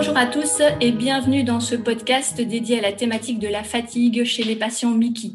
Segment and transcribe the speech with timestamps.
[0.00, 4.24] Bonjour à tous et bienvenue dans ce podcast dédié à la thématique de la fatigue
[4.24, 5.32] chez les patients Mickey.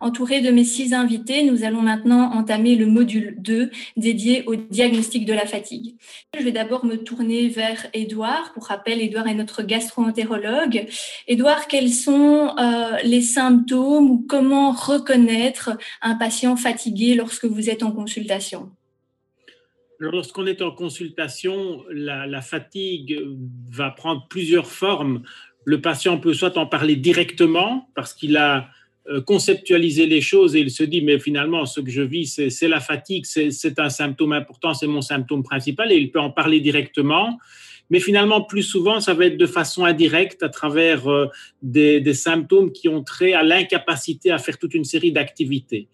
[0.00, 5.24] Entouré de mes six invités, nous allons maintenant entamer le module 2 dédié au diagnostic
[5.24, 5.96] de la fatigue.
[6.38, 8.52] Je vais d'abord me tourner vers Édouard.
[8.52, 10.86] Pour rappel, Édouard est notre gastro-entérologue.
[11.26, 15.70] Édouard, quels sont euh, les symptômes ou comment reconnaître
[16.02, 18.68] un patient fatigué lorsque vous êtes en consultation?
[20.10, 23.20] Lorsqu'on est en consultation, la, fatigue
[23.70, 25.22] va prendre plusieurs formes.
[25.64, 28.68] Le patient peut soit en parler directement parce qu'il a
[29.08, 32.66] euh, conceptualiser les choses et il se dit, mais finalement, ce que je vis, c'est
[32.66, 36.58] la fatigue, c'est un symptôme important, c'est mon symptôme principal et il peut en parler
[36.58, 37.38] directement.
[37.88, 41.28] Mais finalement, plus souvent, ça va être de façon indirecte à travers euh,
[41.62, 45.86] des symptômes qui ont trait à l'incapacité à faire toute une série d'activités.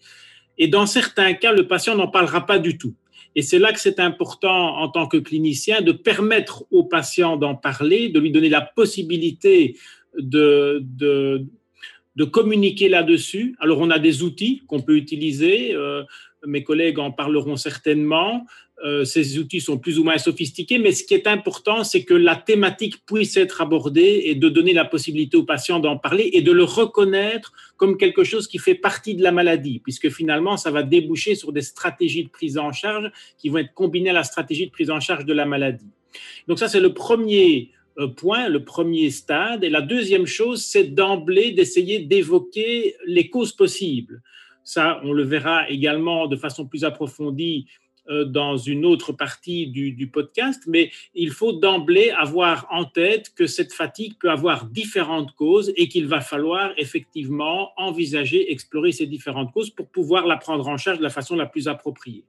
[0.57, 2.95] Et dans certains cas, le patient n'en parlera pas du tout.
[3.35, 7.55] Et c'est là que c'est important en tant que clinicien de permettre au patient d'en
[7.55, 9.77] parler, de lui donner la possibilité
[10.17, 10.83] de,
[12.31, 13.55] communiquer là-dessus.
[13.59, 15.73] Alors, on a des outils qu'on peut utiliser.
[15.73, 16.03] Euh,
[16.45, 18.45] mes collègues en parleront certainement.
[18.85, 22.13] Euh, ces outils sont plus ou moins sophistiqués, mais ce qui est important, c'est que
[22.13, 26.41] la thématique puisse être abordée et de donner la possibilité aux patients d'en parler et
[26.41, 30.71] de le reconnaître comme quelque chose qui fait partie de la maladie, puisque finalement, ça
[30.71, 34.23] va déboucher sur des stratégies de prise en charge qui vont être combinées à la
[34.23, 35.89] stratégie de prise en charge de la maladie.
[36.47, 39.63] Donc ça, c'est le premier euh, point, le premier stade.
[39.63, 44.21] Et la deuxième chose, c'est d'emblée d'essayer d'évoquer les causes possibles.
[44.63, 47.65] Ça, on le verra également de façon plus approfondie
[48.25, 53.47] dans une autre partie du, du podcast, mais il faut d'emblée avoir en tête que
[53.47, 59.51] cette fatigue peut avoir différentes causes et qu'il va falloir effectivement envisager, explorer ces différentes
[59.51, 62.25] causes pour pouvoir la prendre en charge de la façon la plus appropriée.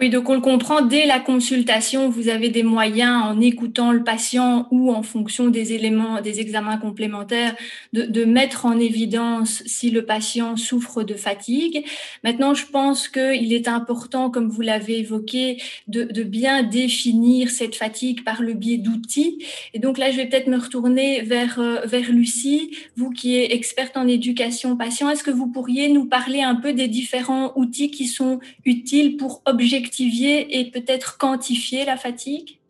[0.00, 4.02] Oui, donc on le comprend, dès la consultation, vous avez des moyens en écoutant le
[4.02, 7.54] patient ou en fonction des éléments, des examens complémentaires,
[7.92, 11.84] de, de mettre en évidence si le patient souffre de fatigue.
[12.24, 17.74] Maintenant, je pense qu'il est important, comme vous l'avez évoqué, de, de, bien définir cette
[17.74, 19.44] fatigue par le biais d'outils.
[19.74, 23.52] Et donc là, je vais peut-être me retourner vers, euh, vers Lucie, vous qui êtes
[23.52, 25.10] experte en éducation patient.
[25.10, 29.42] Est-ce que vous pourriez nous parler un peu des différents outils qui sont utiles pour
[29.44, 32.60] objectiver et peut-être quantifier la fatigue?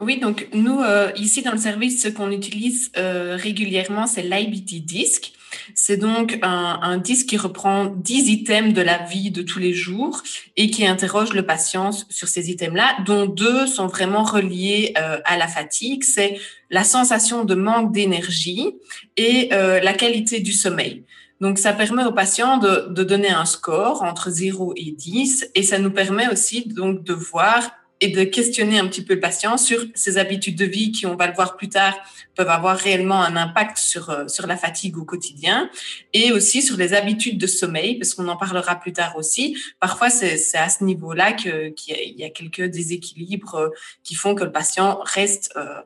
[0.00, 4.84] Oui, donc nous, euh, ici dans le service, ce qu'on utilise euh, régulièrement, c'est l'IBT
[4.84, 5.32] Disc.
[5.74, 10.22] C'est donc un, disque qui reprend 10 items de la vie de tous les jours
[10.56, 15.36] et qui interroge le patient sur ces items-là, dont deux sont vraiment reliés euh, à
[15.36, 16.04] la fatigue.
[16.04, 16.38] C'est
[16.70, 18.76] la sensation de manque d'énergie
[19.16, 21.04] et la qualité du sommeil.
[21.40, 25.62] Donc, ça permet aux patients de, de, donner un score entre 0 et 10 et
[25.62, 29.56] ça nous permet aussi donc de voir et de questionner un petit peu le patient
[29.56, 31.96] sur ses habitudes de vie qui, on va le voir plus tard,
[32.34, 35.68] peuvent avoir réellement un impact sur, euh, sur la fatigue au quotidien
[36.12, 39.56] et aussi sur les habitudes de sommeil, parce qu'on en parlera plus tard aussi.
[39.80, 43.68] Parfois, c'est à ce niveau-là qu'il y, y, a quelques déséquilibres euh,
[44.04, 45.80] qui font que le patient reste euh,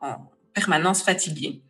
[0.00, 1.60] en, en permanence fatigué.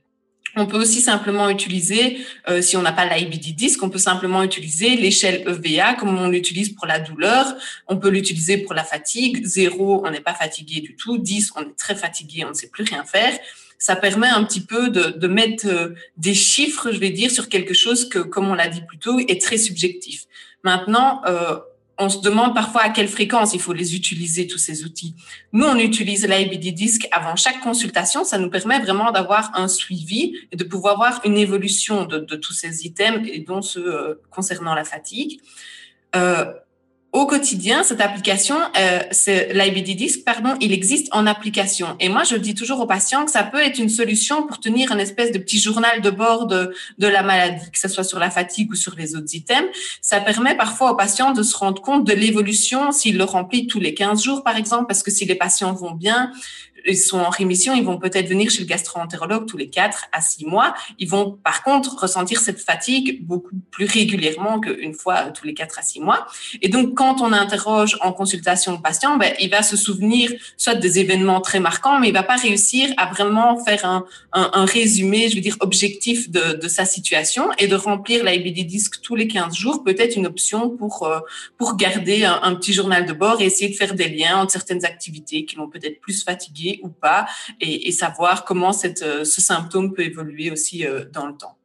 [0.57, 2.19] On peut aussi simplement utiliser,
[2.49, 6.29] euh, si on n'a pas l'IBD disc, on peut simplement utiliser l'échelle EVA comme on
[6.29, 7.55] l'utilise pour la douleur.
[7.87, 9.45] On peut l'utiliser pour la fatigue.
[9.45, 11.19] Zéro, on n'est pas fatigué du tout.
[11.19, 13.33] 10, on est très fatigué, on ne sait plus rien faire.
[13.79, 17.49] Ça permet un petit peu de, de mettre euh, des chiffres, je vais dire, sur
[17.49, 20.25] quelque chose que, comme on l'a dit plus tôt, est très subjectif.
[20.65, 21.59] Maintenant, euh,
[22.01, 25.15] on se demande parfois à quelle fréquence il faut les utiliser, tous ces outils.
[25.53, 28.25] Nous, on utilise l'IBD Disc avant chaque consultation.
[28.25, 32.55] Ça nous permet vraiment d'avoir un suivi et de pouvoir voir une évolution de, tous
[32.55, 35.41] ces items, et dont ceux euh, concernant la fatigue.
[36.17, 36.47] Euh,
[37.13, 39.01] au quotidien, cette application, euh,
[39.53, 41.97] l'IBD Disc, pardon, il existe en application.
[41.99, 44.93] Et moi, je dis toujours aux patients que ça peut être une solution pour tenir
[44.93, 48.21] une espèce de petit journal de bord de, de la maladie, que ce soit sur
[48.21, 49.69] la fatigue ou sur les autres items.
[50.01, 53.81] Ça permet parfois aux patients de se rendre compte de l'évolution s'il le remplit tous
[53.81, 56.31] les 15 jours, par exemple, parce que si les patients vont bien,
[56.87, 60.21] ils sont en rémission, ils vont peut-être venir chez le gastro-entérologue tous les 4 à
[60.21, 60.75] 6 mois.
[60.99, 65.79] Ils vont par contre ressentir cette fatigue beaucoup plus régulièrement qu'une fois tous les 4
[65.79, 66.27] à 6 mois.
[66.63, 70.75] Et donc, quand on interroge en consultation le patient, ben, il va se souvenir soit
[70.75, 74.65] des événements très marquants, mais il va pas réussir à vraiment faire un, un, un
[74.65, 79.17] résumé, je veux dire, objectif de, de sa situation et de remplir l'IBD disc tous
[79.17, 81.21] les 15 jours peut être une option pour, euh,
[81.59, 84.53] pour garder un, un petit journal de bord et essayer de faire des liens entre
[84.53, 87.27] certaines activités qui l'ont peut-être plus fatigué ou pas,
[87.61, 91.57] et, savoir comment euh, ce symptôme peut évoluer aussi euh, dans le temps.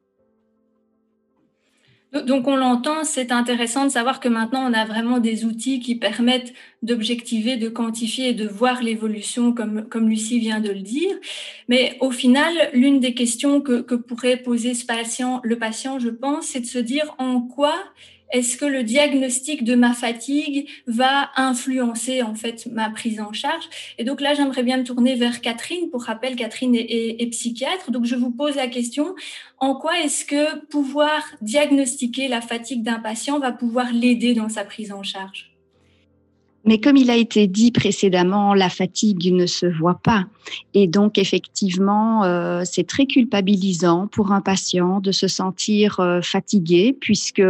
[2.23, 5.95] Donc on l'entend, c'est intéressant de savoir que maintenant on a vraiment des outils qui
[5.95, 11.13] permettent d'objectiver, de quantifier et de voir l'évolution comme, comme Lucie vient de le dire.
[11.67, 16.61] Mais au final, l'une des questions que, que pourrait poser le patient, je pense, c'est
[16.61, 17.75] de se dire en quoi
[18.31, 23.69] est-ce que le diagnostic de ma fatigue va influencer en fait ma prise en charge?
[23.97, 25.89] Et donc là, j'aimerais bien me tourner vers Catherine.
[25.89, 27.91] Pour rappel, Catherine est, psychiatre.
[27.91, 29.15] Donc je vous pose la question
[29.59, 34.63] en quoi est-ce que pouvoir diagnostiquer la fatigue d'un patient va pouvoir l'aider dans sa
[34.63, 35.54] prise en charge?
[36.65, 40.25] Mais comme il a été dit précédemment, la fatigue ne se voit pas.
[40.73, 46.95] Et donc, effectivement, euh, c'est très culpabilisant pour un patient de se sentir euh, fatigué
[46.99, 47.41] puisque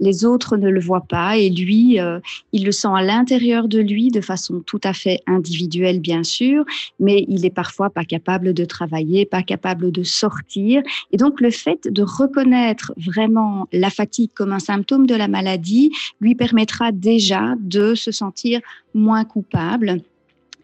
[0.00, 2.20] les autres ne le voient pas et lui, euh,
[2.52, 6.64] il le sent à l'intérieur de lui de façon tout à fait individuelle, bien sûr,
[7.00, 10.82] mais il est parfois pas capable de travailler, pas capable de sortir.
[11.12, 15.90] Et donc, le fait de reconnaître vraiment la fatigue comme un symptôme de la maladie
[16.20, 18.57] lui permettra déjà de se sentir
[18.94, 20.02] moins coupable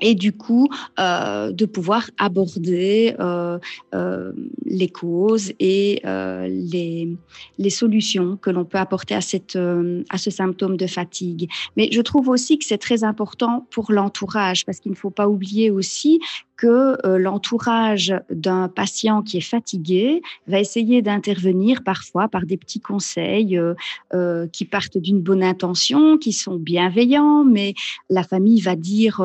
[0.01, 0.69] et du coup
[0.99, 3.59] euh, de pouvoir aborder euh,
[3.95, 4.33] euh,
[4.65, 7.17] les causes et les,
[7.59, 11.49] les solutions que l'on peut apporter à, cette, à ce symptôme de fatigue.
[11.77, 15.29] Mais je trouve aussi que c'est très important pour l'entourage parce qu'il ne faut pas
[15.29, 16.21] oublier aussi
[16.57, 22.81] que euh, l'entourage d'un patient qui est fatigué va essayer d'intervenir parfois par des petits
[22.81, 23.75] conseils euh,
[24.15, 27.75] euh, qui partent d'une bonne intention, qui sont bienveillants, mais
[28.09, 29.23] la famille va dire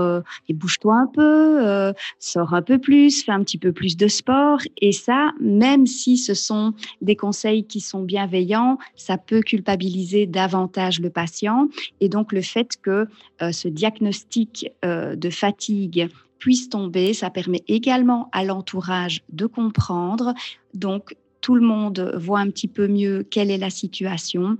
[0.50, 4.60] bouge-toi un peu, sors un peu plus, fais un petit peu plus de sport.
[4.82, 11.00] Et ça, même si ce sont des conseils qui sont bienveillants, ça peut culpabiliser davantage
[11.00, 11.70] le patient.
[12.02, 13.08] Et donc le fait que
[13.52, 17.14] ce diagnostic de fatigue puisse tomber.
[17.14, 20.34] Ça permet également à l'entourage de comprendre.
[20.74, 24.58] Donc, tout le monde voit un petit peu mieux quelle est la situation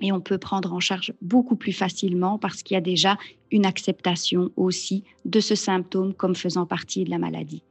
[0.00, 3.16] et on peut prendre en charge beaucoup plus facilement parce qu'il y a déjà
[3.50, 7.62] une acceptation aussi de ce symptôme comme faisant partie de la maladie.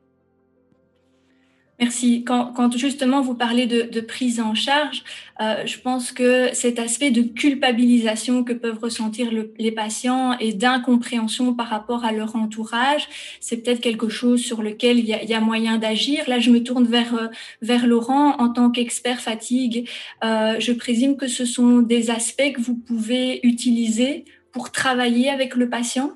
[1.80, 2.24] Merci.
[2.24, 5.04] Quand, justement vous parlez de, prise en charge,
[5.40, 9.30] euh, je pense que cet aspect de culpabilisation que peuvent ressentir
[9.60, 13.08] les patients et d'incompréhension par rapport à leur entourage,
[13.40, 16.24] c'est peut-être quelque chose sur lequel il y a, moyen d'agir.
[16.28, 17.28] Là, je me tourne vers, euh,
[17.62, 19.88] vers Laurent en tant qu'expert fatigue.
[20.24, 25.56] Euh, je présume que ce sont des aspects que vous pouvez utiliser pour travailler avec
[25.56, 26.14] le patient?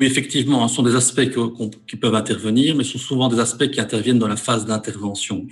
[0.00, 1.22] Oui, effectivement, ce sont des aspects
[1.86, 5.46] qui peuvent intervenir, mais ce sont souvent des aspects qui interviennent dans la phase d'intervention.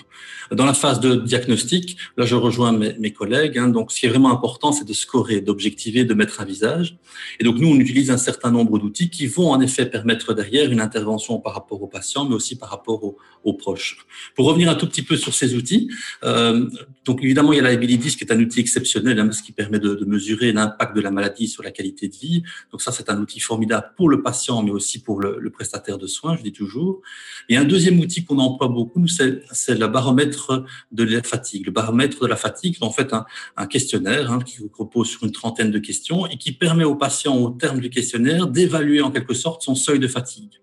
[0.51, 3.57] Dans la phase de diagnostic, là, je rejoins mes, collègues.
[3.57, 6.97] Hein, donc, ce qui est vraiment important, c'est de scorer, d'objectiver, de mettre un visage.
[7.39, 10.73] Et donc, nous, on utilise un certain nombre d'outils qui vont en effet permettre derrière
[10.73, 13.99] une intervention par rapport aux patients, mais aussi par rapport aux, proches.
[14.35, 15.89] Pour revenir un tout petit peu sur ces outils,
[16.25, 16.69] euh,
[17.05, 19.53] donc évidemment, il y a la Abilidis qui est un outil exceptionnel, hein, ce qui
[19.53, 22.43] permet de, de mesurer l'impact de la maladie sur la qualité de vie.
[22.71, 24.32] Donc ça, c'est un outil formidable pour le patient
[24.65, 27.03] mais aussi pour le, prestataire de soins, je dis toujours.
[27.49, 31.67] Et un deuxième outil qu'on emploie beaucoup, c'est le baromètre de la fatigue.
[31.67, 35.33] Le baromètre de la fatigue, c'est en fait un, questionnaire hein, qui repose sur une
[35.33, 39.35] trentaine de questions et qui permet au patient, au terme du questionnaire, d'évaluer en quelque
[39.35, 40.62] sorte son seuil de fatigue.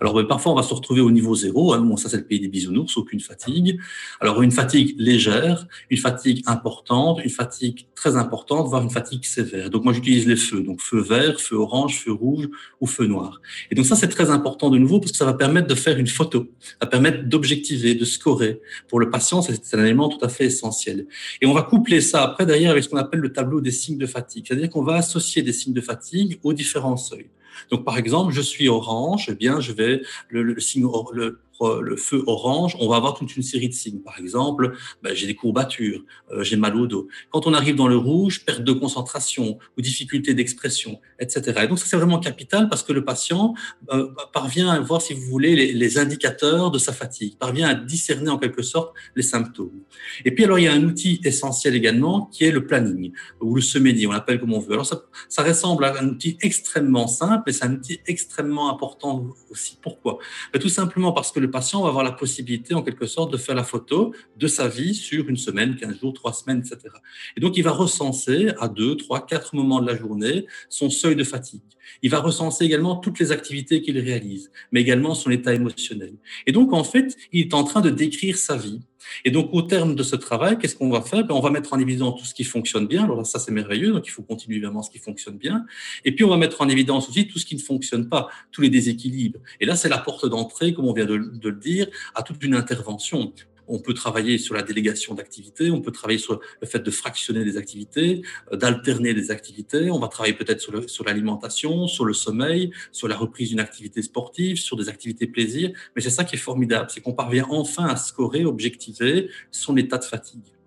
[0.00, 2.24] Alors ben, parfois on va se retrouver au niveau zéro, hein, bon, ça c'est le
[2.24, 3.78] pays des bisounours, aucune fatigue.
[4.20, 9.70] Alors une fatigue légère, une fatigue importante, une fatigue très importante, voire une fatigue sévère.
[9.70, 12.48] Donc moi j'utilise les feux, donc feu vert, feu orange, feu rouge
[12.80, 13.40] ou feu noir.
[13.70, 15.98] Et donc ça c'est très important de nouveau parce que ça va permettre de faire
[15.98, 18.60] une photo, ça va permettre d'objectiver, de scorer.
[18.88, 21.06] Pour le patient, c'est un élément tout à fait essentiel.
[21.40, 23.98] Et on va coupler ça après derrière avec ce qu'on appelle le tableau des signes
[23.98, 27.26] de fatigue, c'est-à-dire qu'on va associer des signes de fatigue aux différents seuils.
[27.70, 32.22] Donc, par exemple, je suis orange, eh bien, je vais le, le le, le feu
[32.26, 34.00] orange, on va avoir toute une série de signes.
[34.00, 37.08] Par exemple, ben, j'ai des courbatures, euh, j'ai mal au dos.
[37.30, 41.60] Quand on arrive dans le rouge, perte de concentration ou difficulté d'expression, etc.
[41.64, 43.54] Et donc ça c'est vraiment capital parce que le patient
[43.92, 48.28] euh, parvient à voir, si vous voulez, les, indicateurs de sa fatigue, parvient à discerner
[48.28, 49.80] en quelque sorte les symptômes.
[50.24, 53.54] Et puis alors il y a un outil essentiel également qui est le planning ou
[53.54, 54.74] le semédi, on l'appelle comme on veut.
[54.74, 59.78] Alors ça, ressemble à un outil extrêmement simple et c'est un outil extrêmement important aussi.
[59.82, 60.18] Pourquoi?
[60.52, 63.32] Ben, Tout simplement parce que le le patient va avoir la possibilité, en quelque sorte,
[63.32, 66.94] de faire la photo de sa vie sur une semaine, 15 jours, 3 semaines, etc.
[67.36, 71.16] Et donc, il va recenser à 2, 3, 4 moments de la journée son seuil
[71.16, 71.62] de fatigue.
[72.02, 76.12] Il va recenser également toutes les activités qu'il réalise, mais également son état émotionnel.
[76.46, 78.80] Et donc, en fait, il est en train de décrire sa vie.
[79.24, 81.24] Et donc, au terme de ce travail, qu'est-ce qu'on va faire?
[81.24, 83.04] Ben, On va mettre en évidence tout ce qui fonctionne bien.
[83.04, 83.92] Alors ça, c'est merveilleux.
[83.92, 85.64] Donc, il faut continuer vraiment ce qui fonctionne bien.
[86.04, 88.62] Et puis, on va mettre en évidence aussi tout ce qui ne fonctionne pas, tous
[88.62, 89.40] les déséquilibres.
[89.60, 92.42] Et là, c'est la porte d'entrée, comme on vient de, de le dire, à toute
[92.42, 93.32] une intervention.
[93.68, 97.44] On peut travailler sur la délégation d'activités, on peut travailler sur le fait de fractionner
[97.44, 98.22] des activités,
[98.52, 103.08] euh, d'alterner des activités, on va travailler peut-être sur l'alimentation, sur, sur le sommeil, sur
[103.08, 105.70] la reprise d'une activité sportive, sur des activités plaisir.
[105.94, 109.98] Mais c'est ça qui est formidable, c'est qu'on parvient enfin à scorer, objectiver son état
[109.98, 110.57] de fatigue.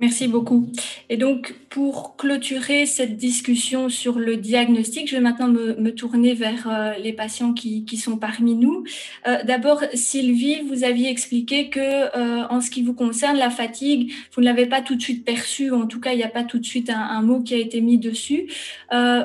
[0.00, 0.70] Merci beaucoup.
[1.08, 6.68] Et donc, pour clôturer cette discussion sur le diagnostic, je vais maintenant me, tourner vers
[6.70, 8.84] euh, les patients qui, sont parmi nous.
[9.26, 14.12] Euh, d'abord, Sylvie, vous aviez expliqué que, euh, en ce qui vous concerne, la fatigue,
[14.32, 15.72] vous ne l'avez pas tout de suite perçue.
[15.72, 17.58] En tout cas, il n'y a pas tout de suite un, un, mot qui a
[17.58, 18.46] été mis dessus.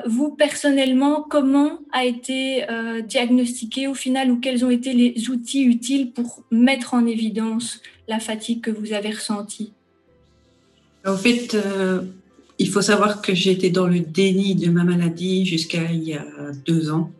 [0.06, 2.64] vous, personnellement, comment a été
[3.06, 8.18] diagnostiqué au final ou quels ont été les outils utiles pour mettre en évidence la
[8.18, 9.72] fatigue que vous avez ressentie?
[11.06, 12.02] En fait, euh,
[12.58, 16.24] il faut savoir que été dans le déni de ma maladie jusqu'à il y a
[16.64, 17.10] deux ans.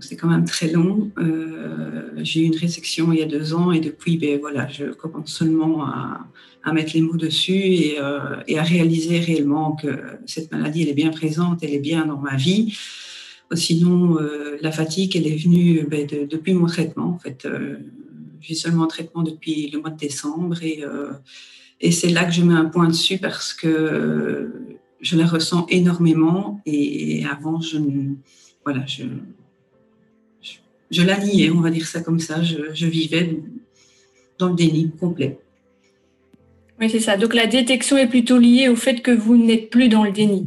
[0.00, 1.10] C'est quand même très long.
[1.18, 4.84] Euh, j'ai eu une résection il y a deux ans et depuis, ben, voilà, je
[4.92, 6.26] commence seulement à,
[6.72, 9.86] mettre les mots dessus euh, et, à réaliser réellement que
[10.26, 12.76] cette maladie, elle est bien présente, elle est bien dans ma vie.
[13.54, 14.18] Sinon,
[14.60, 17.10] la fatigue, elle est venue ben, depuis mon traitement.
[17.10, 17.46] En fait,
[18.40, 20.82] j'ai seulement un traitement depuis le mois de décembre et
[21.80, 24.50] et c'est là que je mets un point dessus parce que
[25.00, 26.60] je la ressens énormément.
[26.64, 27.78] Et avant, je,
[28.64, 29.04] voilà, je,
[30.90, 32.42] je, la niais, on va dire ça comme ça.
[32.42, 33.38] Je, vivais
[34.38, 35.38] dans le déni complet.
[36.80, 37.16] Oui, c'est ça.
[37.16, 40.46] Donc la détection est plutôt liée au fait que vous n'êtes plus dans le déni.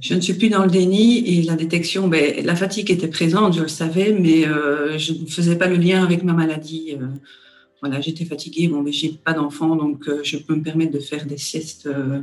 [0.00, 3.54] Je ne suis plus dans le déni et la détection, ben, la fatigue était présente,
[3.54, 6.96] je le savais, mais euh, je ne faisais pas le lien avec ma maladie.
[6.98, 7.06] Euh,
[7.80, 8.68] voilà, j'étais fatiguée.
[8.68, 11.86] Bon, mais j'ai pas d'enfant, donc euh, je peux me permettre de faire des siestes
[11.86, 12.22] euh,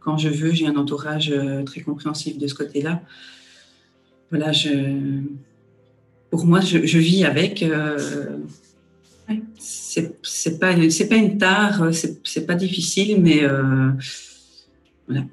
[0.00, 0.52] quand je veux.
[0.52, 3.02] J'ai un entourage euh, très compréhensif de ce côté-là.
[4.30, 4.70] Voilà, je,
[6.30, 7.64] pour moi, je, vis avec.
[9.58, 13.42] C'est pas, c'est pas une tare, c'est pas difficile, mais
[15.06, 15.24] voilà.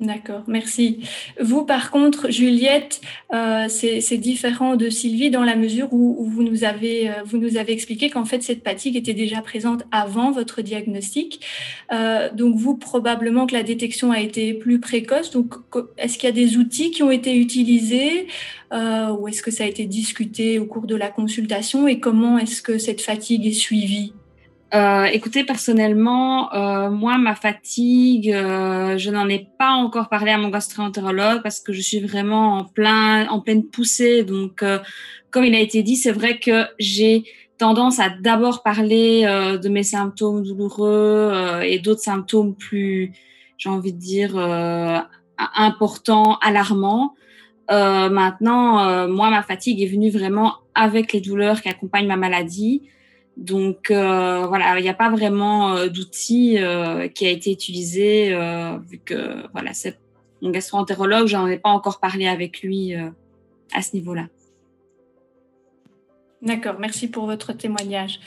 [0.00, 1.00] D'accord, merci.
[1.40, 3.00] Vous, par contre, Juliette,
[3.32, 7.56] euh, c'est différent de Sylvie dans la mesure où, vous, nous avez, euh, vous nous
[7.56, 11.44] avez expliqué qu'en fait, cette fatigue était déjà présente avant votre diagnostic.
[11.92, 15.32] Euh, donc, vous, probablement que la détection a été plus précoce.
[15.32, 15.54] Donc,
[15.96, 18.28] est-ce qu'il y a des outils qui ont été utilisés
[18.70, 22.60] ou est-ce que ça a été discuté au cours de la consultation et comment est-ce
[22.60, 24.12] que cette fatigue est suivie?
[24.74, 30.36] Euh, écoutez, personnellement, euh, moi, ma fatigue, euh, je n'en ai pas encore parlé à
[30.36, 34.24] mon gastroentérologue parce que je suis vraiment en plein, en pleine poussée.
[34.24, 34.78] Donc, euh,
[35.30, 37.24] comme il a été dit, c'est vrai que j'ai
[37.56, 43.12] tendance à d'abord parler euh, de mes symptômes douloureux et d'autres symptômes plus,
[43.56, 44.36] j'ai envie de dire,
[45.38, 47.14] importants, alarmants.
[47.70, 52.82] maintenant, moi, ma fatigue est venue vraiment avec les douleurs qui accompagnent ma maladie.
[53.38, 58.36] Donc euh, voilà, il n'y a pas vraiment euh, d'outil euh, qui a été utilisé
[58.88, 59.96] vu que voilà, c'est
[60.42, 64.26] mon gastro-entérologue, j'en ai pas encore parlé avec lui à ce niveau-là.
[66.42, 68.20] D'accord, merci pour votre témoignage.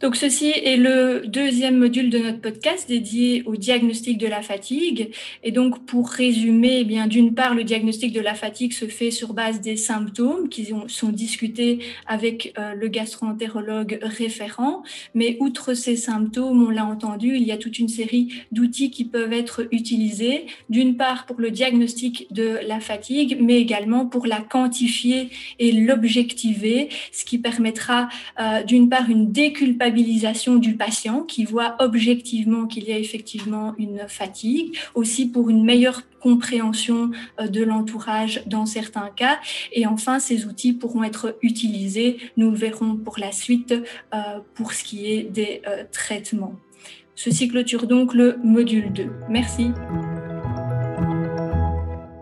[0.00, 5.10] Donc ceci est le deuxième module de notre podcast dédié au diagnostic de la fatigue.
[5.44, 9.12] Et donc pour résumer, eh bien d'une part, le diagnostic de la fatigue se fait
[9.12, 14.82] sur base des symptômes qui sont discutés avec euh, le gastro-entérologue référent.
[15.14, 19.04] Mais outre ces symptômes, on l'a entendu, il y a toute une série d'outils qui
[19.04, 20.46] peuvent être utilisés.
[20.70, 26.88] D'une part pour le diagnostic de la fatigue, mais également pour la quantifier et l'objectiver,
[27.12, 28.08] ce qui permettra
[28.40, 34.06] euh, d'une part une déculpabilisation du patient qui voit objectivement qu'il y a effectivement une
[34.08, 37.10] fatigue, aussi pour une meilleure compréhension
[37.40, 39.38] euh, de l'entourage dans certains cas.
[39.72, 43.74] Et enfin, ces outils pourront être utilisés, nous le verrons pour la suite,
[44.14, 46.54] euh, pour ce qui est des euh, traitements.
[47.14, 49.08] Ceci clôture donc le module 2.
[49.28, 49.70] Merci.